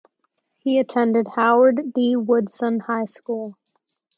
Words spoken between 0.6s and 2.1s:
attended Howard